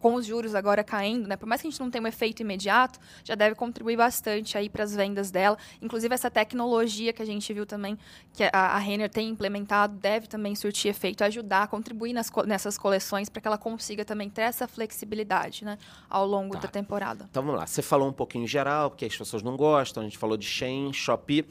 Com 0.00 0.14
os 0.14 0.26
juros 0.26 0.54
agora 0.54 0.82
caindo, 0.82 1.28
né? 1.28 1.36
Por 1.36 1.46
mais 1.46 1.60
que 1.60 1.68
a 1.68 1.70
gente 1.70 1.80
não 1.80 1.90
tenha 1.90 2.02
um 2.02 2.06
efeito 2.06 2.40
imediato, 2.40 2.98
já 3.24 3.34
deve 3.34 3.54
contribuir 3.54 3.96
bastante 3.96 4.58
aí 4.58 4.68
para 4.68 4.84
as 4.84 4.94
vendas 4.94 5.30
dela. 5.30 5.56
Inclusive 5.80 6.14
essa 6.14 6.30
tecnologia 6.30 7.12
que 7.12 7.22
a 7.22 7.24
gente 7.24 7.52
viu 7.52 7.64
também 7.66 7.98
que 8.32 8.44
a, 8.44 8.50
a 8.52 8.78
Renner 8.78 9.08
tem 9.08 9.28
implementado 9.28 9.96
deve 9.96 10.26
também 10.26 10.54
surtir 10.54 10.90
efeito, 10.90 11.22
ajudar, 11.24 11.68
contribuir 11.68 12.12
nas, 12.12 12.30
nessas 12.46 12.76
coleções 12.76 13.28
para 13.28 13.40
que 13.40 13.48
ela 13.48 13.58
consiga 13.58 14.04
também 14.04 14.28
ter 14.28 14.42
essa 14.42 14.66
flexibilidade, 14.66 15.64
né, 15.64 15.78
ao 16.08 16.26
longo 16.26 16.54
tá. 16.54 16.60
da 16.60 16.68
temporada. 16.68 17.26
Então 17.30 17.42
vamos 17.42 17.58
lá. 17.60 17.66
Você 17.66 17.82
falou 17.82 18.08
um 18.08 18.12
pouquinho 18.12 18.44
em 18.44 18.48
geral, 18.48 18.90
porque 18.90 19.04
as 19.04 19.16
pessoas 19.16 19.42
não 19.42 19.56
gostam. 19.56 20.02
A 20.02 20.04
gente 20.04 20.18
falou 20.18 20.36
de 20.36 20.46
Shein, 20.46 20.92
Shopee. 20.92 21.46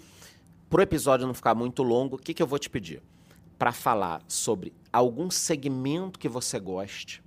Para 0.70 0.80
o 0.80 0.82
episódio 0.82 1.28
não 1.28 1.34
ficar 1.34 1.56
muito 1.56 1.84
longo, 1.84 2.16
o 2.16 2.20
que, 2.20 2.34
que 2.34 2.42
eu 2.42 2.48
vou 2.48 2.60
te 2.60 2.70
pedir? 2.70 3.02
Para 3.58 3.72
falar 3.72 4.22
sobre 4.28 4.74
algum 4.92 5.30
segmento 5.30 6.20
que 6.20 6.28
você 6.28 6.60
goste 6.60 7.25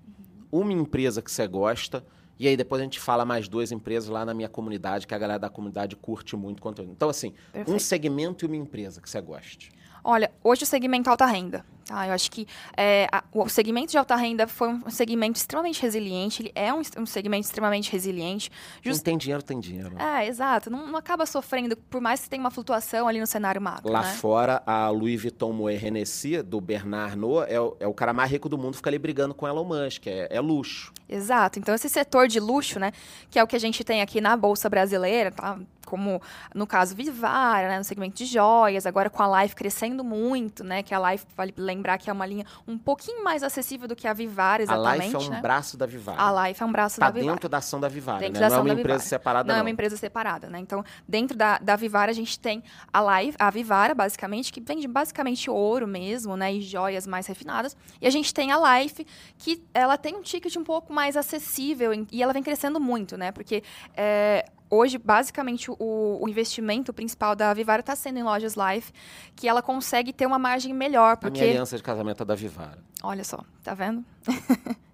uma 0.51 0.73
empresa 0.73 1.23
que 1.23 1.31
você 1.31 1.47
gosta, 1.47 2.05
e 2.39 2.47
aí 2.47 2.57
depois 2.57 2.81
a 2.81 2.85
gente 2.85 3.01
fala 3.01 3.25
mais 3.25 3.49
duas 3.49 3.73
empresas 3.73 4.09
lá 4.09 4.25
na 4.25 4.33
minha 4.33 4.49
comunidade, 4.49 5.07
que 5.07 5.15
a 5.15 5.19
galera 5.19 5.39
da 5.39 5.51
comunidade 5.51 5.97
curte 5.97 6.37
muito 6.37 6.63
conteúdo. 6.63 6.93
Então, 6.93 7.09
assim, 7.09 7.33
Perfeito. 7.53 7.75
um 7.75 7.79
segmento 7.79 8.45
e 8.45 8.47
uma 8.47 8.57
empresa 8.57 9.01
que 9.01 9.11
você 9.11 9.21
goste. 9.21 9.71
Olha, 10.05 10.31
hoje 10.43 10.63
o 10.63 10.67
segmento 10.67 11.11
alta 11.11 11.27
renda. 11.27 11.65
Tá? 11.89 12.07
Eu 12.07 12.13
acho 12.13 12.31
que 12.31 12.47
é, 12.77 13.09
a, 13.11 13.25
o 13.33 13.49
segmento 13.49 13.93
de 13.93 13.97
alta 13.97 14.15
renda 14.15 14.47
foi 14.47 14.69
um 14.69 14.91
segmento 14.91 15.39
extremamente 15.39 15.81
resiliente. 15.81 16.43
Ele 16.43 16.53
é 16.55 16.73
um, 16.73 16.83
um 16.99 17.07
segmento 17.07 17.47
extremamente 17.47 17.91
resiliente. 17.91 18.53
Just... 18.83 18.99
Quem 18.99 19.05
tem 19.13 19.17
dinheiro, 19.17 19.43
tem 19.43 19.59
dinheiro. 19.59 19.99
É, 19.99 20.27
exato. 20.27 20.69
Não, 20.69 20.87
não, 20.87 20.99
acaba 20.99 21.25
sofrendo, 21.25 21.75
por 21.75 22.03
mais 22.03 22.21
que 22.21 22.29
tenha 22.29 22.43
uma 22.43 22.51
flutuação 22.51 23.09
ali 23.09 23.19
no 23.19 23.27
cenário 23.27 23.59
macro. 23.59 23.91
Lá 23.91 24.03
né? 24.03 24.13
fora, 24.13 24.63
a 24.67 24.91
Louis 24.91 25.19
Vuitton 25.19 25.51
Moet 25.55 25.83
Hennessy, 25.83 26.43
do 26.43 26.61
Bernard 26.61 27.13
Arnault, 27.13 27.51
é 27.51 27.59
o, 27.59 27.75
é 27.81 27.87
o 27.87 27.95
cara 27.95 28.13
mais 28.13 28.31
rico 28.31 28.51
do 28.51 28.59
mundo, 28.59 28.77
fica 28.77 28.91
ali 28.91 28.99
brigando 28.99 29.33
com 29.33 29.49
Elon 29.49 29.65
Musk. 29.65 30.09
É, 30.09 30.29
é 30.31 30.41
luxo. 30.43 30.93
Exato. 31.09 31.59
Então, 31.59 31.75
esse 31.75 31.89
setor 31.89 32.29
de 32.29 32.39
luxo, 32.39 32.79
né, 32.79 32.93
que 33.31 33.39
é 33.39 33.43
o 33.43 33.47
que 33.47 33.57
a 33.57 33.59
gente 33.59 33.83
tem 33.83 34.03
aqui 34.03 34.21
na 34.21 34.37
Bolsa 34.37 34.69
Brasileira, 34.69 35.31
tá? 35.31 35.59
como 35.89 36.21
no 36.55 36.67
caso 36.67 36.95
Vivara, 36.95 37.69
né, 37.69 37.79
no 37.79 37.85
segmento 37.85 38.17
de 38.17 38.27
joias, 38.27 38.85
agora 38.85 39.09
com 39.09 39.23
a 39.23 39.43
Life 39.43 39.57
crescendo 39.57 40.05
muito, 40.05 40.63
né, 40.63 40.83
que 40.83 40.95
a 40.95 41.11
Life, 41.11 41.25
vale 41.35 41.55
lembrar 41.79 41.99
que 41.99 42.11
é 42.11 42.13
uma 42.13 42.27
linha 42.27 42.45
um 42.67 42.77
pouquinho 42.77 43.23
mais 43.23 43.43
acessível 43.43 43.87
do 43.87 43.95
que 43.95 44.07
a 44.07 44.13
Vivara, 44.13 44.63
exatamente. 44.63 45.03
A 45.03 45.05
Life 45.05 45.15
é 45.15 45.19
um 45.19 45.31
né? 45.31 45.41
braço 45.41 45.77
da 45.77 45.87
Vivara. 45.87 46.21
A 46.21 46.49
Life 46.49 46.63
é 46.63 46.67
um 46.67 46.73
braço 46.73 47.01
tá 47.01 47.07
da 47.07 47.13
Vivara. 47.13 47.25
Está 47.25 47.33
dentro 47.35 47.49
da 47.49 47.59
ação 47.59 47.81
da 47.81 47.89
Vivara, 47.89 48.19
dentro 48.19 48.35
né? 48.35 48.41
Da 48.41 48.49
não 48.51 48.57
é 48.59 48.73
uma 48.73 48.81
empresa 48.81 49.05
separada, 49.05 49.47
não. 49.47 49.55
Não 49.55 49.61
é 49.61 49.63
uma 49.63 49.71
empresa 49.71 49.97
separada, 49.97 50.49
né? 50.49 50.59
Então, 50.59 50.85
dentro 51.07 51.37
da, 51.37 51.59
da 51.59 51.77
Vivara, 51.77 52.11
a 52.11 52.15
gente 52.15 52.39
tem 52.39 52.63
a 52.93 53.21
Life, 53.21 53.37
a 53.39 53.51
Vivara, 53.51 53.95
basicamente, 53.95 54.53
que 54.53 54.61
vende 54.61 54.89
basicamente 54.89 55.49
ouro 55.49 55.87
mesmo, 55.87 56.37
né, 56.37 56.53
e 56.53 56.61
joias 56.61 57.07
mais 57.07 57.27
refinadas. 57.27 57.77
E 58.01 58.07
a 58.07 58.11
gente 58.11 58.35
tem 58.35 58.51
a 58.53 58.81
Life, 58.81 59.07
que 59.39 59.63
ela 59.73 59.97
tem 59.97 60.17
um 60.17 60.23
ticket 60.23 60.57
um 60.57 60.65
pouco 60.65 60.93
mais 60.93 61.17
acessível 61.17 61.93
e 62.11 62.23
ela 62.23 62.33
vem 62.33 62.43
crescendo 62.43 62.81
muito, 62.81 63.17
né? 63.17 63.33
Porque 63.33 63.63
é, 63.97 64.45
hoje, 64.71 64.99
basicamente, 64.99 65.71
o, 65.71 65.77
o, 65.79 66.29
investimento 66.29 66.93
principal 66.93 67.35
da 67.35 67.53
Vivara 67.53 67.81
está 67.81 67.95
sendo 67.95 68.19
em 68.19 68.23
lojas 68.23 68.55
Life, 68.55 68.93
que 69.37 69.49
ela 69.49 69.63
consegue 69.63 70.13
ter 70.13 70.27
uma 70.27 70.39
margem 70.39 70.73
melhor. 70.73 71.17
Porque... 71.17 71.41
A 71.41 71.43
minha 71.43 71.55
aliança 71.55 71.77
de 71.77 71.83
casamento 71.83 72.23
é 72.23 72.27
da 72.27 72.35
Vivara. 72.35 72.79
Olha 73.03 73.25
só, 73.25 73.45
tá 73.63 73.75
vendo? 73.75 74.05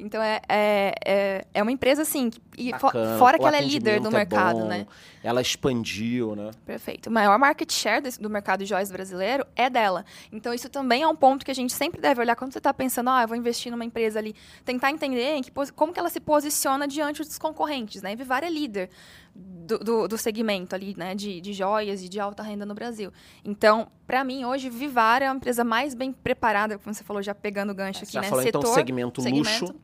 então 0.00 0.22
é, 0.22 0.40
é, 0.48 0.94
é, 1.04 1.44
é, 1.54 1.62
uma 1.62 1.70
empresa 1.70 2.02
assim, 2.02 2.30
e 2.56 2.72
Bacana, 2.72 3.18
fora 3.18 3.38
que 3.38 3.44
ela 3.44 3.56
é 3.56 3.60
líder 3.60 4.00
do 4.00 4.10
mercado, 4.10 4.60
bom, 4.60 4.66
né? 4.66 4.86
Ela 5.22 5.40
expandiu, 5.40 6.34
né? 6.34 6.50
Perfeito. 6.64 7.08
O 7.08 7.12
maior 7.12 7.38
market 7.38 7.70
share 7.70 8.02
desse, 8.02 8.20
do 8.20 8.30
mercado 8.30 8.60
de 8.60 8.66
joias 8.66 8.90
brasileiro 8.90 9.46
é 9.54 9.68
dela. 9.68 10.04
Então 10.32 10.52
isso 10.54 10.68
também 10.68 11.02
é 11.02 11.08
um 11.08 11.14
ponto 11.14 11.44
que 11.44 11.50
a 11.50 11.54
gente 11.54 11.72
sempre 11.72 12.00
deve 12.00 12.20
olhar 12.20 12.34
quando 12.34 12.52
você 12.52 12.58
está 12.58 12.72
pensando, 12.72 13.10
ah, 13.10 13.22
eu 13.22 13.28
vou 13.28 13.36
investir 13.36 13.70
numa 13.70 13.84
empresa 13.84 14.18
ali, 14.18 14.34
tentar 14.64 14.90
entender 14.90 15.40
que, 15.42 15.52
como 15.72 15.92
que 15.92 15.98
ela 15.98 16.10
se 16.10 16.20
posiciona 16.20 16.88
diante 16.88 17.22
dos 17.22 17.38
concorrentes, 17.38 18.02
né? 18.02 18.16
Vivar 18.16 18.42
é 18.42 18.50
líder 18.50 18.90
do, 19.34 19.78
do, 19.78 20.08
do, 20.08 20.18
segmento 20.18 20.74
ali, 20.74 20.94
né, 20.96 21.14
de, 21.14 21.40
de 21.40 21.52
joias 21.52 22.02
e 22.02 22.08
de 22.08 22.18
alta 22.18 22.42
renda 22.42 22.66
no 22.66 22.74
Brasil. 22.74 23.12
Então, 23.44 23.88
para 24.06 24.24
mim, 24.24 24.44
hoje, 24.44 24.68
Vivara 24.68 25.24
é 25.24 25.28
a 25.28 25.34
empresa 25.34 25.62
mais 25.62 25.94
bem 25.94 26.12
preparada, 26.12 26.78
como 26.78 26.94
você 26.94 27.04
falou, 27.04 27.22
já 27.22 27.34
pegando 27.34 27.70
o 27.70 27.74
gancho 27.74 28.02
aqui, 28.04 28.12
já 28.12 28.20
né? 28.20 28.28
Falou, 28.28 28.42
Setor, 28.42 28.58
então, 28.60 28.74
segmento, 28.74 29.22
segmento 29.22 29.48
luxo. 29.48 29.74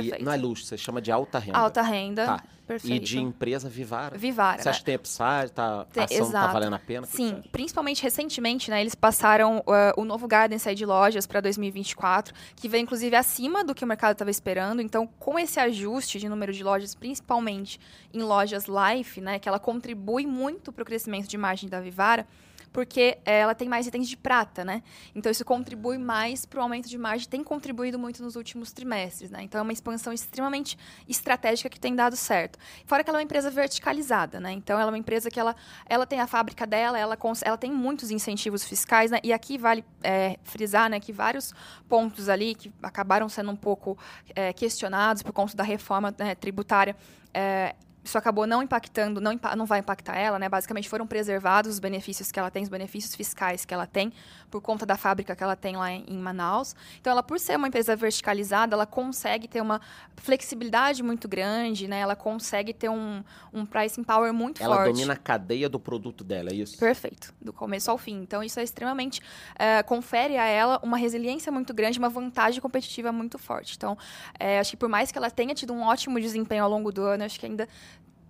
E, 0.00 0.22
não 0.22 0.32
é 0.32 0.36
luxo, 0.36 0.64
você 0.64 0.76
chama 0.76 1.00
de 1.00 1.10
alta 1.12 1.38
renda. 1.38 1.58
Alta 1.58 1.82
renda. 1.82 2.26
Tá. 2.26 2.44
Perfeito. 2.66 2.96
E 2.96 2.98
de 2.98 3.18
empresa 3.20 3.68
Vivara. 3.68 4.16
Vivara. 4.16 4.62
Você 4.62 4.68
acha 4.70 4.78
que 4.78 4.86
tem 4.86 4.96
upside, 4.96 5.52
tá, 5.54 5.84
tem, 5.92 6.02
a 6.02 6.06
ação 6.06 6.26
está 6.26 6.46
valendo 6.46 6.72
a 6.72 6.78
pena? 6.78 7.06
Sim, 7.06 7.42
principalmente 7.52 8.02
recentemente, 8.02 8.70
né, 8.70 8.80
eles 8.80 8.94
passaram 8.94 9.58
uh, 9.58 10.00
o 10.00 10.04
novo 10.04 10.26
Garden 10.26 10.58
Side 10.58 10.86
Lojas 10.86 11.26
para 11.26 11.42
2024, 11.42 12.34
que 12.56 12.66
veio 12.66 12.82
inclusive 12.82 13.14
acima 13.14 13.62
do 13.62 13.74
que 13.74 13.84
o 13.84 13.86
mercado 13.86 14.12
estava 14.12 14.30
esperando. 14.30 14.80
Então, 14.80 15.06
com 15.18 15.38
esse 15.38 15.60
ajuste 15.60 16.18
de 16.18 16.26
número 16.26 16.54
de 16.54 16.64
lojas, 16.64 16.94
principalmente 16.94 17.78
em 18.14 18.22
lojas 18.22 18.64
Life, 18.66 19.20
né, 19.20 19.38
que 19.38 19.46
ela 19.46 19.58
contribui 19.58 20.24
muito 20.24 20.72
para 20.72 20.82
o 20.82 20.86
crescimento 20.86 21.28
de 21.28 21.36
margem 21.36 21.68
da 21.68 21.80
Vivara, 21.80 22.26
porque 22.74 23.18
ela 23.24 23.54
tem 23.54 23.68
mais 23.68 23.86
itens 23.86 24.08
de 24.08 24.16
prata, 24.16 24.64
né? 24.64 24.82
Então 25.14 25.30
isso 25.30 25.44
contribui 25.44 25.96
mais 25.96 26.44
para 26.44 26.58
o 26.58 26.62
aumento 26.62 26.88
de 26.88 26.98
margem, 26.98 27.28
tem 27.28 27.44
contribuído 27.44 28.00
muito 28.00 28.20
nos 28.20 28.34
últimos 28.34 28.72
trimestres, 28.72 29.30
né? 29.30 29.44
Então 29.44 29.60
é 29.60 29.62
uma 29.62 29.72
expansão 29.72 30.12
extremamente 30.12 30.76
estratégica 31.08 31.70
que 31.70 31.78
tem 31.78 31.94
dado 31.94 32.16
certo. 32.16 32.58
Fora 32.84 33.04
que 33.04 33.08
ela 33.08 33.18
é 33.18 33.20
uma 33.20 33.24
empresa 33.24 33.48
verticalizada, 33.48 34.40
né? 34.40 34.50
Então 34.50 34.76
ela 34.76 34.90
é 34.90 34.92
uma 34.92 34.98
empresa 34.98 35.30
que 35.30 35.38
ela, 35.38 35.54
ela 35.86 36.04
tem 36.04 36.18
a 36.18 36.26
fábrica 36.26 36.66
dela, 36.66 36.98
ela, 36.98 37.16
ela 37.42 37.56
tem 37.56 37.70
muitos 37.70 38.10
incentivos 38.10 38.64
fiscais, 38.64 39.12
né? 39.12 39.20
E 39.22 39.32
aqui 39.32 39.56
vale 39.56 39.84
é, 40.02 40.36
frisar, 40.42 40.90
né, 40.90 40.98
que 40.98 41.12
vários 41.12 41.54
pontos 41.88 42.28
ali 42.28 42.56
que 42.56 42.72
acabaram 42.82 43.28
sendo 43.28 43.52
um 43.52 43.56
pouco 43.56 43.96
é, 44.34 44.52
questionados 44.52 45.22
por 45.22 45.32
conta 45.32 45.56
da 45.56 45.62
reforma 45.62 46.12
né, 46.18 46.34
tributária 46.34 46.96
é, 47.32 47.76
isso 48.04 48.18
acabou 48.18 48.46
não 48.46 48.62
impactando, 48.62 49.18
não, 49.18 49.32
não 49.56 49.64
vai 49.64 49.78
impactar 49.78 50.16
ela, 50.16 50.38
né? 50.38 50.46
Basicamente 50.46 50.88
foram 50.90 51.06
preservados 51.06 51.72
os 51.72 51.78
benefícios 51.78 52.30
que 52.30 52.38
ela 52.38 52.50
tem, 52.50 52.62
os 52.62 52.68
benefícios 52.68 53.14
fiscais 53.14 53.64
que 53.64 53.72
ela 53.72 53.86
tem, 53.86 54.12
por 54.50 54.60
conta 54.60 54.84
da 54.84 54.96
fábrica 54.96 55.34
que 55.34 55.42
ela 55.42 55.56
tem 55.56 55.74
lá 55.74 55.90
em, 55.90 56.18
Manaus. 56.18 56.76
Então, 57.00 57.10
ela, 57.10 57.22
por 57.22 57.40
ser 57.40 57.56
uma 57.56 57.66
empresa 57.66 57.96
verticalizada, 57.96 58.74
ela 58.74 58.86
consegue 58.86 59.48
ter 59.48 59.62
uma 59.62 59.80
flexibilidade 60.16 61.02
muito 61.02 61.26
grande, 61.26 61.88
né? 61.88 62.00
Ela 62.00 62.14
consegue 62.14 62.74
ter 62.74 62.90
um, 62.90 63.24
um 63.52 63.64
pricing 63.64 64.04
power 64.04 64.32
muito 64.32 64.62
ela 64.62 64.76
forte. 64.76 64.88
Ela 64.88 64.94
domina 64.94 65.12
a 65.14 65.16
cadeia 65.16 65.68
do 65.68 65.80
produto 65.80 66.22
dela, 66.22 66.50
é 66.50 66.54
isso? 66.54 66.78
Perfeito, 66.78 67.34
do 67.40 67.52
começo 67.52 67.90
ao 67.90 67.96
fim. 67.96 68.20
Então, 68.20 68.42
isso 68.42 68.60
é 68.60 68.62
extremamente. 68.62 69.20
Uh, 69.52 69.84
confere 69.86 70.36
a 70.36 70.44
ela 70.44 70.78
uma 70.82 70.98
resiliência 70.98 71.50
muito 71.50 71.72
grande, 71.72 71.98
uma 71.98 72.10
vantagem 72.10 72.60
competitiva 72.60 73.10
muito 73.10 73.38
forte. 73.38 73.74
Então, 73.76 73.96
é, 74.38 74.58
acho 74.58 74.72
que 74.72 74.76
por 74.76 74.90
mais 74.90 75.10
que 75.10 75.16
ela 75.16 75.30
tenha 75.30 75.54
tido 75.54 75.72
um 75.72 75.82
ótimo 75.82 76.20
desempenho 76.20 76.64
ao 76.64 76.70
longo 76.70 76.92
do 76.92 77.02
ano, 77.02 77.24
acho 77.24 77.40
que 77.40 77.46
ainda 77.46 77.66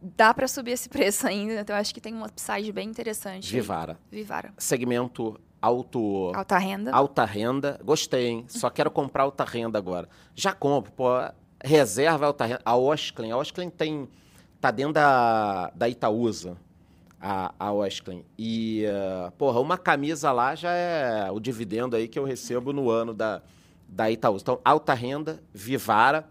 dá 0.05 0.35
para 0.35 0.47
subir 0.47 0.73
esse 0.73 0.89
preço 0.91 1.27
ainda, 1.27 1.61
então 1.61 1.75
acho 1.75 1.95
que 1.95 2.01
tem 2.01 2.15
um 2.15 2.25
upside 2.25 2.71
bem 2.73 2.89
interessante. 2.89 3.51
Vivara. 3.51 3.99
Aí. 4.13 4.19
Vivara. 4.19 4.53
Segmento 4.59 5.41
alto... 5.61 6.31
Alta 6.35 6.59
renda. 6.59 6.93
Alta 6.93 7.25
renda. 7.25 7.81
Gostei, 7.83 8.27
hein? 8.27 8.45
Só 8.49 8.69
quero 8.69 8.91
comprar 8.91 9.23
alta 9.23 9.45
renda 9.45 9.79
agora. 9.79 10.09
Já 10.35 10.53
compro, 10.53 10.93
pô. 10.93 11.09
Reserva 11.63 12.27
alta 12.27 12.45
renda. 12.45 12.61
A 12.65 12.77
Osklen. 12.77 13.33
A 13.33 13.37
Osklen 13.39 13.71
tem... 13.71 14.09
Tá 14.61 14.71
dentro 14.71 14.95
da, 14.95 15.71
da 15.75 15.89
Itaúsa. 15.89 16.57
A, 17.21 17.55
a 17.59 17.73
Osklen. 17.73 18.25
E, 18.39 18.85
uh, 18.87 19.31
porra, 19.33 19.61
uma 19.61 19.79
camisa 19.79 20.31
lá 20.33 20.55
já 20.55 20.73
é 20.73 21.31
o 21.31 21.41
dividendo 21.41 21.97
aí 21.97 22.07
que 22.09 22.19
eu 22.19 22.25
recebo 22.25 22.73
no 22.73 22.91
ano 22.91 23.15
da, 23.15 23.41
da 23.89 24.11
Itaúsa. 24.11 24.43
Então, 24.43 24.61
alta 24.63 24.93
renda, 24.93 25.43
Vivara 25.53 26.29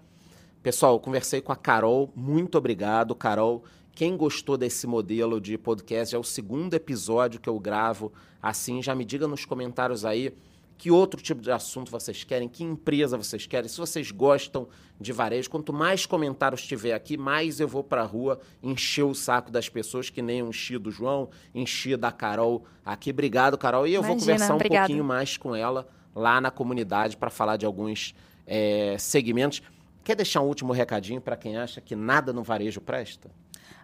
Pessoal, 0.64 0.98
conversei 0.98 1.42
com 1.42 1.52
a 1.52 1.58
Carol, 1.58 2.10
muito 2.16 2.58
obrigado, 2.58 3.14
Carol. 3.14 3.66
Quem 3.94 4.16
gostou 4.16 4.56
desse 4.56 4.88
modelo 4.88 5.42
de 5.42 5.58
podcast, 5.58 6.16
é 6.16 6.18
o 6.18 6.24
segundo 6.24 6.74
episódio 6.74 7.38
que 7.38 7.50
eu 7.50 7.60
gravo 7.60 8.14
assim. 8.42 8.82
Já 8.82 8.96
me 8.96 9.04
diga 9.04 9.28
nos 9.28 9.44
comentários 9.44 10.06
aí 10.06 10.34
que 10.78 10.90
outro 10.90 11.22
tipo 11.22 11.42
de 11.42 11.52
assunto 11.52 11.92
vocês 11.92 12.24
querem, 12.24 12.48
que 12.48 12.64
empresa 12.64 13.18
vocês 13.18 13.46
querem, 13.46 13.68
se 13.68 13.78
vocês 13.78 14.10
gostam 14.10 14.70
de 14.98 15.12
varejo. 15.12 15.50
Quanto 15.50 15.74
mais 15.74 16.06
comentários 16.06 16.66
tiver 16.66 16.94
aqui, 16.94 17.18
mais 17.18 17.60
eu 17.60 17.68
vou 17.68 17.84
para 17.84 18.02
a 18.02 18.06
rua 18.06 18.40
encher 18.64 19.04
o 19.04 19.14
saco 19.14 19.52
das 19.52 19.68
pessoas, 19.68 20.10
que 20.10 20.22
nem 20.22 20.40
eu 20.40 20.48
enchi 20.48 20.78
do 20.78 20.90
João, 20.90 21.30
enchi 21.54 21.98
da 21.98 22.10
Carol 22.10 22.64
aqui. 22.86 23.10
Obrigado, 23.10 23.58
Carol. 23.58 23.86
E 23.86 23.94
eu 23.94 24.00
Imagina, 24.00 24.08
vou 24.08 24.18
conversar 24.18 24.54
um 24.54 24.56
obrigado. 24.56 24.88
pouquinho 24.88 25.04
mais 25.04 25.36
com 25.36 25.54
ela 25.54 25.90
lá 26.16 26.40
na 26.40 26.50
comunidade 26.50 27.18
para 27.18 27.30
falar 27.30 27.58
de 27.58 27.66
alguns 27.66 28.16
é, 28.48 28.96
segmentos. 28.98 29.62
Quer 30.04 30.16
deixar 30.16 30.42
um 30.42 30.48
último 30.48 30.74
recadinho 30.74 31.22
para 31.22 31.38
quem 31.38 31.58
acha 31.58 31.80
que 31.80 31.96
nada 31.96 32.34
no 32.34 32.44
varejo 32.44 32.82
presta? 32.82 33.30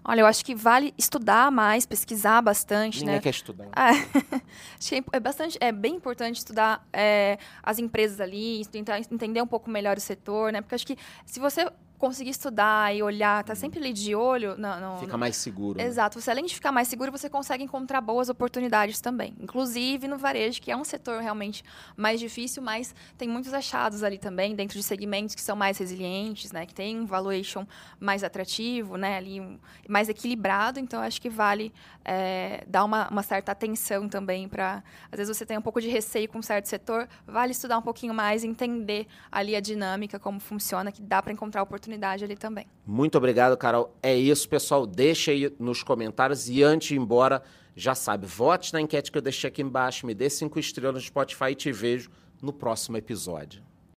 Olha, 0.04 0.22
eu 0.22 0.26
acho 0.26 0.44
que 0.44 0.56
vale 0.56 0.94
estudar 0.98 1.52
mais, 1.52 1.86
pesquisar 1.86 2.42
bastante, 2.42 3.00
Ninguém 3.00 3.16
né? 3.16 3.22
quer 3.22 3.30
estudar. 3.30 3.68
É, 4.92 5.18
é 5.18 5.20
bastante, 5.20 5.58
é 5.60 5.72
bem 5.72 5.96
importante 5.96 6.38
estudar 6.38 6.88
é, 6.92 7.38
as 7.62 7.80
empresas 7.80 8.20
ali, 8.20 8.66
tentar 8.68 8.98
entender 9.00 9.42
um 9.42 9.48
pouco 9.48 9.70
melhor 9.70 9.98
o 9.98 10.00
setor, 10.00 10.52
né? 10.54 10.62
Porque 10.62 10.76
acho 10.76 10.88
que 10.88 10.98
se 11.26 11.40
você 11.40 11.70
conseguir 12.00 12.30
estudar 12.30 12.96
e 12.96 13.04
olhar, 13.04 13.44
tá 13.44 13.54
sempre 13.54 13.78
ali 13.78 13.92
de 13.92 14.16
olho. 14.16 14.56
Não, 14.58 14.80
não, 14.80 14.98
Fica 15.00 15.18
mais 15.18 15.36
seguro. 15.36 15.78
Né? 15.78 15.86
Exato. 15.86 16.20
Você, 16.20 16.32
além 16.32 16.46
de 16.46 16.56
ficar 16.56 16.72
mais 16.72 16.88
seguro, 16.88 17.12
você 17.12 17.30
consegue 17.30 17.62
encontrar 17.64 18.00
boas 18.00 18.30
oportunidades 18.30 19.02
também. 19.02 19.36
Inclusive 19.38 20.08
no 20.08 20.18
varejo, 20.18 20.62
que 20.62 20.72
é 20.72 20.78
um 20.78 20.86
setor 20.86 21.22
realmente 21.22 21.62
mais 21.98 22.20
difícil, 22.20 22.64
mas 22.64 22.96
tem 23.18 23.28
muitos 23.28 23.54
achados 23.54 24.02
ali 24.02 24.18
também, 24.18 24.56
dentro 24.56 24.78
de 24.78 24.84
segmentos 24.84 25.36
que 25.36 25.42
são 25.42 25.58
mais 25.58 25.78
resilientes, 25.78 26.54
né? 26.54 26.66
Que 26.66 26.74
tem 26.74 26.98
um 26.98 27.06
valuation 27.06 27.68
mais 28.00 28.24
atrativo, 28.24 28.96
né? 28.96 29.18
Ali 29.18 29.42
um, 29.42 29.60
mais 29.88 30.08
equilibrado. 30.08 30.80
Então, 30.80 31.02
acho 31.02 31.22
que 31.22 31.30
vale 31.30 31.74
é, 32.06 32.64
dar 32.66 32.86
uma, 32.86 33.10
uma 33.10 33.24
certa 33.24 33.52
atenção 33.52 34.08
também 34.08 34.48
para... 34.48 34.82
Às 35.12 35.18
vezes 35.18 35.36
você 35.36 35.46
tem 35.46 35.58
um 35.58 35.62
pouco 35.62 35.82
de 35.82 35.90
receio 35.90 36.30
com 36.30 36.40
um 36.40 36.42
certo 36.42 36.68
setor, 36.68 37.10
vale 37.28 37.52
estudar 37.52 37.78
um 37.78 37.82
pouquinho 37.82 38.14
mais, 38.14 38.46
entender 38.46 39.06
ali 39.30 39.54
a 39.54 39.60
dinâmica, 39.60 40.18
como 40.18 40.40
funciona, 40.40 40.94
que 40.94 41.02
dá 41.02 41.22
para 41.22 41.34
encontrar 41.34 41.62
oportunidades 41.62 41.89
oportunidade 41.90 42.24
ali 42.24 42.36
também. 42.36 42.68
Muito 42.86 43.18
obrigado, 43.18 43.58
Carol. 43.58 43.94
É 44.02 44.16
isso, 44.16 44.48
pessoal. 44.48 44.86
Deixa 44.86 45.32
aí 45.32 45.52
nos 45.60 45.84
comentários 45.84 46.48
e 46.48 46.64
antes 46.64 46.90
de 46.90 46.96
ir 46.96 46.98
embora, 46.98 47.42
já 47.76 47.96
sabe, 47.96 48.28
vote 48.28 48.72
na 48.74 48.82
enquete 48.82 49.12
que 49.12 49.18
eu 49.18 49.22
deixei 49.22 49.48
aqui 49.48 49.62
embaixo, 49.62 50.06
me 50.06 50.14
dê 50.14 50.30
cinco 50.30 50.60
estrelas 50.60 50.96
no 50.96 51.02
Spotify 51.02 51.52
e 51.52 51.56
te 51.56 51.72
vejo 51.72 52.10
no 52.42 52.54
próximo 52.54 52.98
episódio. 52.98 53.69